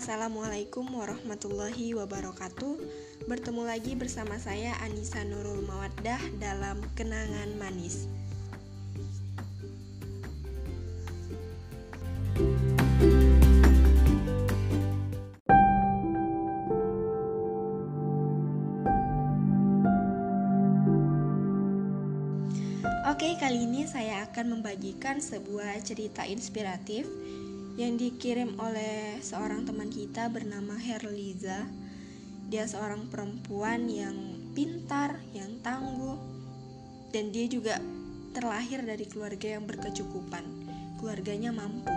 [0.00, 2.72] Assalamualaikum warahmatullahi wabarakatuh.
[3.28, 8.08] Bertemu lagi bersama saya Anissa Nurul Mawaddah dalam Kenangan Manis.
[23.04, 27.04] Oke, kali ini saya akan membagikan sebuah cerita inspiratif
[27.78, 31.68] yang dikirim oleh seorang teman kita bernama Herliza.
[32.50, 34.16] Dia seorang perempuan yang
[34.56, 36.18] pintar, yang tangguh,
[37.14, 37.78] dan dia juga
[38.34, 40.42] terlahir dari keluarga yang berkecukupan.
[40.98, 41.94] Keluarganya mampu,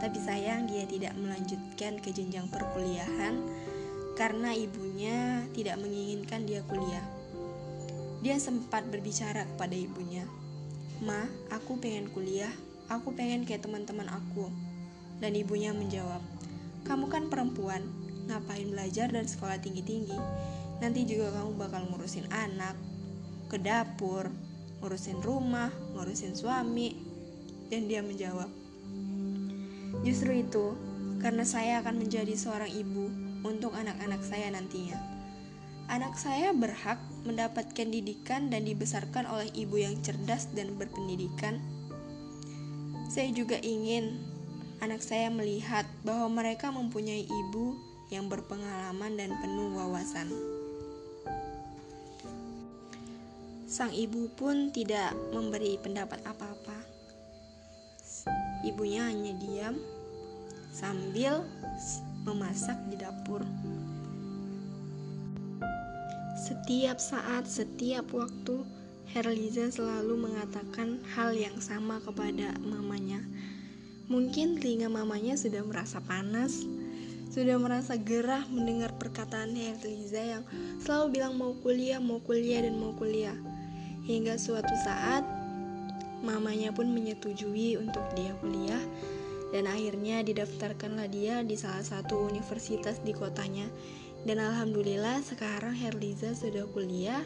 [0.00, 3.36] tapi sayang dia tidak melanjutkan ke jenjang perkuliahan
[4.16, 7.04] karena ibunya tidak menginginkan dia kuliah.
[8.22, 10.22] Dia sempat berbicara kepada ibunya,
[11.02, 12.52] Ma, aku pengen kuliah,
[12.86, 14.46] aku pengen kayak teman-teman aku.
[15.22, 16.18] Dan ibunya menjawab,
[16.82, 17.86] kamu kan perempuan,
[18.26, 20.18] ngapain belajar dan sekolah tinggi-tinggi?
[20.82, 22.74] Nanti juga kamu bakal ngurusin anak,
[23.46, 24.34] ke dapur,
[24.82, 26.98] ngurusin rumah, ngurusin suami.
[27.70, 28.50] Dan dia menjawab,
[30.02, 30.74] justru itu,
[31.22, 33.06] karena saya akan menjadi seorang ibu
[33.46, 34.98] untuk anak-anak saya nantinya.
[35.86, 41.62] Anak saya berhak mendapatkan didikan dan dibesarkan oleh ibu yang cerdas dan berpendidikan.
[43.08, 44.31] Saya juga ingin
[44.82, 47.78] anak saya melihat bahwa mereka mempunyai ibu
[48.10, 50.26] yang berpengalaman dan penuh wawasan.
[53.70, 56.74] Sang ibu pun tidak memberi pendapat apa-apa.
[58.66, 59.78] Ibunya hanya diam
[60.74, 61.46] sambil
[62.26, 63.46] memasak di dapur.
[66.42, 68.66] Setiap saat, setiap waktu,
[69.14, 73.22] Herliza selalu mengatakan hal yang sama kepada mamanya.
[74.10, 76.62] Mungkin telinga mamanya sudah merasa panas,
[77.30, 80.44] sudah merasa gerah mendengar perkataan Herliza yang
[80.82, 83.36] selalu bilang mau kuliah, mau kuliah, dan mau kuliah.
[84.02, 85.22] Hingga suatu saat,
[86.26, 88.82] mamanya pun menyetujui untuk dia kuliah,
[89.52, 93.68] dan akhirnya didaftarkanlah dia di salah satu universitas di kotanya
[94.24, 97.20] dan alhamdulillah sekarang Herliza sudah kuliah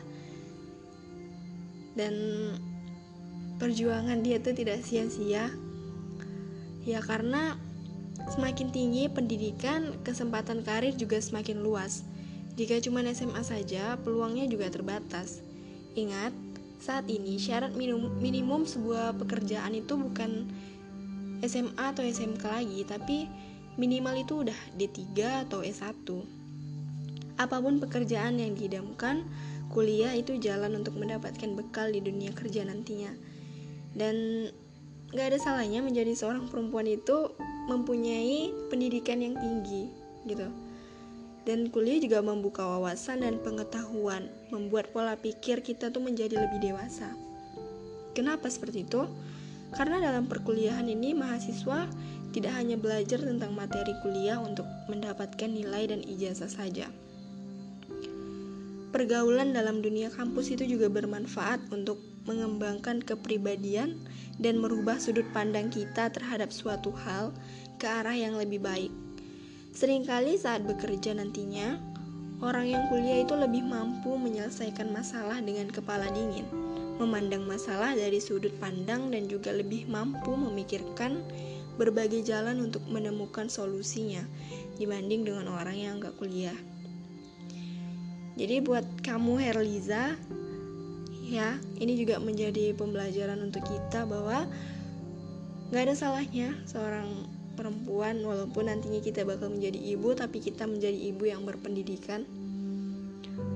[1.95, 2.13] dan
[3.63, 5.49] perjuangan dia tuh tidak sia-sia
[6.87, 7.59] ya karena
[8.33, 12.07] semakin tinggi pendidikan kesempatan karir juga semakin luas.
[12.57, 15.45] Jika cuma SMA saja peluangnya juga terbatas.
[15.93, 16.33] Ingat
[16.81, 20.49] saat ini syarat minimum, minimum sebuah pekerjaan itu bukan
[21.45, 23.29] SMA atau SMK lagi tapi
[23.77, 25.05] minimal itu udah D3
[25.45, 26.09] atau S1
[27.37, 29.29] Apa pun pekerjaan yang diidamkan,
[29.69, 33.13] kuliah itu jalan untuk mendapatkan bekal di dunia kerja nantinya.
[33.93, 34.49] Dan
[35.15, 37.31] gak ada salahnya menjadi seorang perempuan itu
[37.71, 39.91] mempunyai pendidikan yang tinggi
[40.27, 40.49] gitu.
[41.47, 47.15] Dan kuliah juga membuka wawasan dan pengetahuan, membuat pola pikir kita tuh menjadi lebih dewasa.
[48.19, 49.07] Kenapa seperti itu?
[49.71, 51.87] Karena dalam perkuliahan ini mahasiswa
[52.35, 56.91] tidak hanya belajar tentang materi kuliah untuk mendapatkan nilai dan ijazah saja
[58.97, 64.01] Pergaulan dalam dunia kampus itu juga bermanfaat untuk mengembangkan kepribadian
[64.41, 67.29] dan merubah sudut pandang kita terhadap suatu hal
[67.77, 68.89] ke arah yang lebih baik.
[69.77, 71.77] Seringkali saat bekerja nantinya,
[72.41, 76.49] orang yang kuliah itu lebih mampu menyelesaikan masalah dengan kepala dingin,
[76.97, 81.21] memandang masalah dari sudut pandang dan juga lebih mampu memikirkan
[81.77, 84.25] berbagai jalan untuk menemukan solusinya
[84.81, 86.57] dibanding dengan orang yang gak kuliah.
[88.37, 90.13] Jadi buat kamu Herliza
[91.25, 94.45] ya, ini juga menjadi pembelajaran untuk kita bahwa
[95.73, 97.27] nggak ada salahnya seorang
[97.57, 102.29] perempuan walaupun nantinya kita bakal menjadi ibu tapi kita menjadi ibu yang berpendidikan.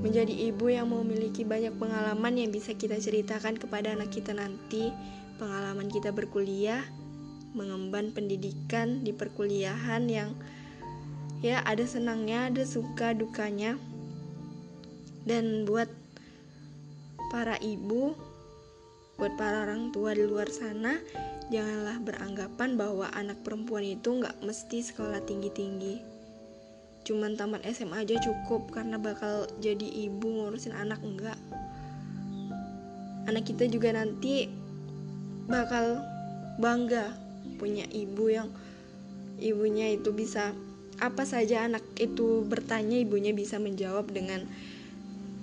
[0.00, 4.92] Menjadi ibu yang memiliki banyak pengalaman yang bisa kita ceritakan kepada anak kita nanti.
[5.36, 6.84] Pengalaman kita berkuliah
[7.52, 10.36] mengemban pendidikan di perkuliahan yang
[11.40, 13.80] ya ada senangnya ada suka dukanya
[15.28, 15.88] dan buat
[17.30, 18.16] para ibu,
[19.20, 20.96] buat para orang tua di luar sana,
[21.52, 26.00] janganlah beranggapan bahwa anak perempuan itu nggak mesti sekolah tinggi-tinggi.
[27.04, 31.38] Cuman tamat SMA aja cukup karena bakal jadi ibu ngurusin anak enggak.
[33.28, 34.48] Anak kita juga nanti
[35.50, 36.02] bakal
[36.60, 37.12] bangga
[37.56, 38.48] punya ibu yang
[39.40, 40.52] ibunya itu bisa
[41.00, 44.44] apa saja anak itu bertanya ibunya bisa menjawab dengan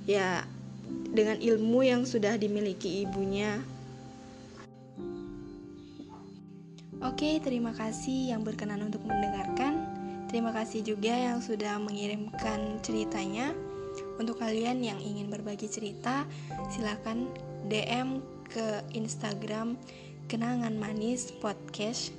[0.08, 0.48] ya
[1.12, 3.60] dengan ilmu yang sudah dimiliki ibunya.
[7.04, 9.86] Oke, terima kasih yang berkenan untuk mendengarkan.
[10.28, 13.54] Terima kasih juga yang sudah mengirimkan ceritanya.
[14.18, 16.26] Untuk kalian yang ingin berbagi cerita,
[16.74, 17.30] silakan
[17.70, 18.18] DM
[18.50, 19.78] ke Instagram
[20.26, 22.12] Kenangan Manis Podcast.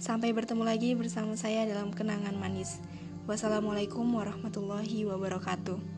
[0.00, 2.80] Sampai bertemu lagi bersama saya dalam Kenangan Manis.
[3.28, 5.95] Wassalamualaikum warahmatullahi wabarakatuh.